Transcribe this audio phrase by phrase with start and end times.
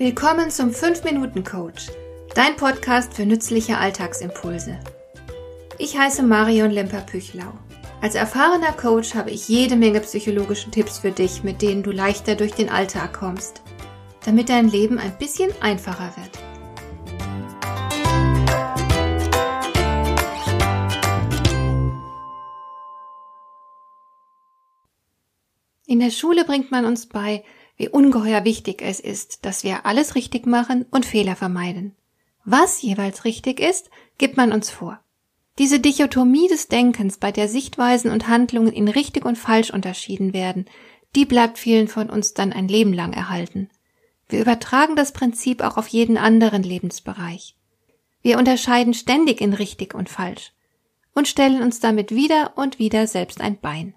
[0.00, 1.88] Willkommen zum 5-Minuten-Coach,
[2.34, 4.80] dein Podcast für nützliche Alltagsimpulse.
[5.76, 7.52] Ich heiße Marion Lemper-Püchlau.
[8.00, 12.34] Als erfahrener Coach habe ich jede Menge psychologische Tipps für dich, mit denen du leichter
[12.34, 13.60] durch den Alltag kommst,
[14.24, 16.30] damit dein Leben ein bisschen einfacher wird.
[25.86, 27.44] In der Schule bringt man uns bei,
[27.80, 31.96] wie ungeheuer wichtig es ist, dass wir alles richtig machen und Fehler vermeiden.
[32.44, 35.00] Was jeweils richtig ist, gibt man uns vor.
[35.58, 40.66] Diese Dichotomie des Denkens, bei der Sichtweisen und Handlungen in richtig und falsch unterschieden werden,
[41.16, 43.70] die bleibt vielen von uns dann ein Leben lang erhalten.
[44.28, 47.56] Wir übertragen das Prinzip auch auf jeden anderen Lebensbereich.
[48.20, 50.52] Wir unterscheiden ständig in richtig und falsch
[51.14, 53.94] und stellen uns damit wieder und wieder selbst ein Bein.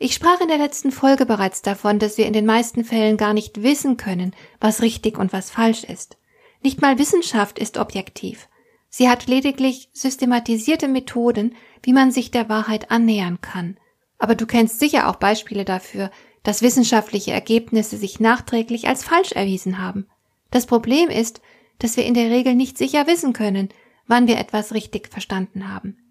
[0.00, 3.34] Ich sprach in der letzten Folge bereits davon, dass wir in den meisten Fällen gar
[3.34, 6.16] nicht wissen können, was richtig und was falsch ist.
[6.62, 8.48] Nicht mal Wissenschaft ist objektiv.
[8.88, 13.76] Sie hat lediglich systematisierte Methoden, wie man sich der Wahrheit annähern kann.
[14.18, 16.10] Aber du kennst sicher auch Beispiele dafür,
[16.42, 20.08] dass wissenschaftliche Ergebnisse sich nachträglich als falsch erwiesen haben.
[20.50, 21.40] Das Problem ist,
[21.78, 23.68] dass wir in der Regel nicht sicher wissen können,
[24.06, 26.07] wann wir etwas richtig verstanden haben.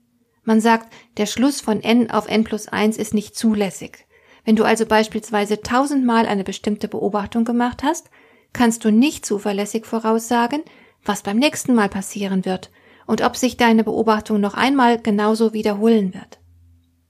[0.47, 4.07] Man sagt, der Schluss von n auf n plus 1 ist nicht zulässig.
[4.45, 8.09] Wenn du also beispielsweise tausendmal eine bestimmte Beobachtung gemacht hast,
[8.53, 10.61] kannst du nicht zuverlässig voraussagen,
[11.03, 12.71] was beim nächsten Mal passieren wird
[13.07, 16.39] und ob sich deine Beobachtung noch einmal genauso wiederholen wird.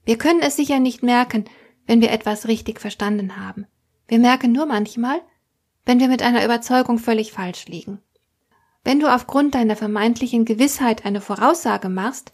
[0.04, 1.44] Wir können es sicher nicht merken,
[1.86, 3.68] wenn wir etwas richtig verstanden haben.
[4.08, 5.20] Wir merken nur manchmal,
[5.86, 8.00] wenn wir mit einer Überzeugung völlig falsch liegen.
[8.82, 12.32] Wenn du aufgrund deiner vermeintlichen Gewissheit eine Voraussage machst,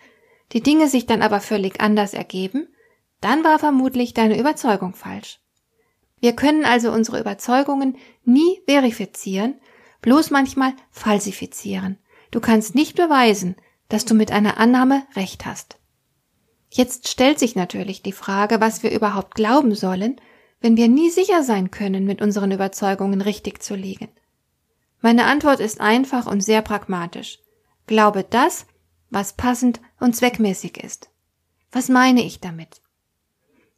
[0.55, 2.69] die Dinge sich dann aber völlig anders ergeben,
[3.20, 5.41] dann war vermutlich deine Überzeugung falsch.
[6.20, 9.61] Wir können also unsere Überzeugungen nie verifizieren,
[10.00, 11.98] bloß manchmal falsifizieren.
[12.30, 13.56] Du kannst nicht beweisen,
[13.89, 15.77] dass du mit einer Annahme recht hast.
[16.70, 20.20] Jetzt stellt sich natürlich die Frage, was wir überhaupt glauben sollen,
[20.61, 24.08] wenn wir nie sicher sein können, mit unseren Überzeugungen richtig zu liegen.
[25.01, 27.39] Meine Antwort ist einfach und sehr pragmatisch.
[27.86, 28.67] Glaube das,
[29.14, 31.08] was passend und zweckmäßig ist.
[31.73, 32.83] Was meine ich damit?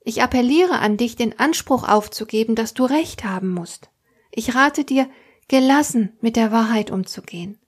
[0.02, 3.90] Ich appelliere an dich, den Anspruch aufzugeben, dass du Recht haben musst.
[4.30, 5.08] Ich rate dir,
[5.48, 7.58] gelassen mit der Wahrheit umzugehen.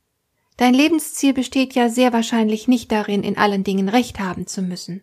[0.57, 5.03] Dein Lebensziel besteht ja sehr wahrscheinlich nicht darin, in allen Dingen Recht haben zu müssen.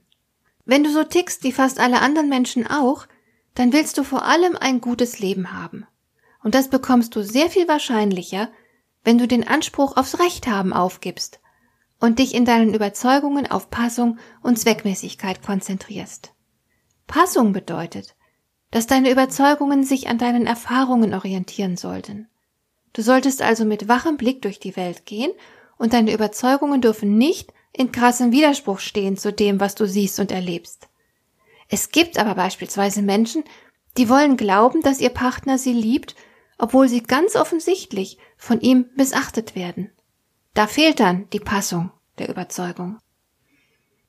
[0.66, 3.08] Wenn du so tickst wie fast alle anderen Menschen auch,
[3.54, 5.86] dann willst du vor allem ein gutes Leben haben.
[6.44, 8.50] Und das bekommst du sehr viel wahrscheinlicher,
[9.04, 11.40] wenn du den Anspruch aufs Recht haben aufgibst
[12.00, 16.34] und dich in deinen Überzeugungen auf Passung und Zweckmäßigkeit konzentrierst.
[17.08, 18.16] Passung bedeutet,
[18.72, 22.28] dass deine Überzeugungen sich an deinen Erfahrungen orientieren sollten.
[22.94, 25.32] Du solltest also mit wachem Blick durch die Welt gehen
[25.78, 30.32] und deine Überzeugungen dürfen nicht in krassem Widerspruch stehen zu dem, was du siehst und
[30.32, 30.88] erlebst.
[31.70, 33.44] Es gibt aber beispielsweise Menschen,
[33.98, 36.16] die wollen glauben, dass ihr Partner sie liebt,
[36.58, 39.92] obwohl sie ganz offensichtlich von ihm missachtet werden.
[40.56, 42.98] Da fehlt dann die Passung der Überzeugung.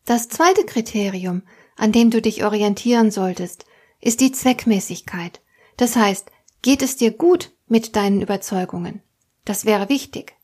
[0.07, 1.43] Das zweite Kriterium,
[1.77, 3.67] an dem du dich orientieren solltest,
[4.01, 5.41] ist die Zweckmäßigkeit.
[5.77, 6.31] Das heißt,
[6.63, 9.03] geht es dir gut mit deinen Überzeugungen?
[9.45, 10.37] Das wäre wichtig.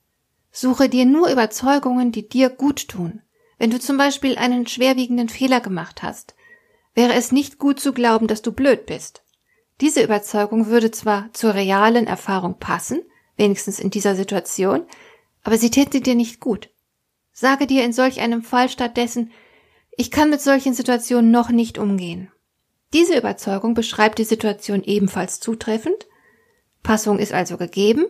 [0.50, 3.22] Suche dir nur Überzeugungen, die dir gut tun.
[3.58, 6.34] Wenn du zum Beispiel einen schwerwiegenden Fehler gemacht hast,
[6.94, 9.22] wäre es nicht gut zu glauben, dass du blöd bist.
[9.80, 13.02] Diese Überzeugung würde zwar zur realen Erfahrung passen,
[13.36, 14.84] wenigstens in dieser Situation,
[15.42, 16.70] aber sie täte dir nicht gut.
[17.32, 19.32] Sage dir in solch einem Fall stattdessen,
[19.96, 22.30] ich kann mit solchen Situationen noch nicht umgehen.
[22.92, 26.06] Diese Überzeugung beschreibt die Situation ebenfalls zutreffend,
[26.82, 28.06] Passung ist also gegeben,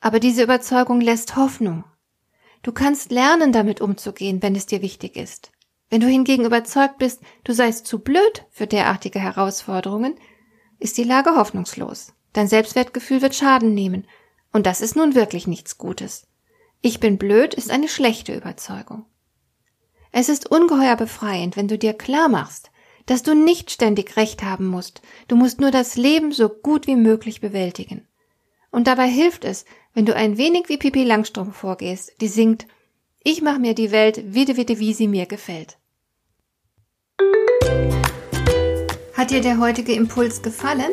[0.00, 1.84] aber diese Überzeugung lässt Hoffnung.
[2.62, 5.50] Du kannst lernen, damit umzugehen, wenn es dir wichtig ist.
[5.90, 10.14] Wenn du hingegen überzeugt bist, du seist zu blöd für derartige Herausforderungen,
[10.78, 12.14] ist die Lage hoffnungslos.
[12.32, 14.06] Dein Selbstwertgefühl wird Schaden nehmen,
[14.52, 16.26] und das ist nun wirklich nichts Gutes.
[16.84, 19.06] Ich bin blöd ist eine schlechte Überzeugung.
[20.10, 22.72] Es ist ungeheuer befreiend, wenn du dir klar machst,
[23.06, 26.96] dass du nicht ständig Recht haben musst, du musst nur das Leben so gut wie
[26.96, 28.08] möglich bewältigen.
[28.72, 29.64] Und dabei hilft es,
[29.94, 32.66] wenn du ein wenig wie Pipi Langstrumpf vorgehst, die singt
[33.22, 35.78] Ich mach mir die Welt witte witte wie sie mir gefällt.
[39.14, 40.90] Hat dir der heutige Impuls gefallen?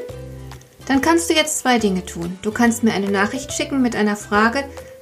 [0.88, 2.38] Dann kannst du jetzt zwei Dinge tun.
[2.44, 4.64] Du kannst mir eine Nachricht schicken mit einer Frage,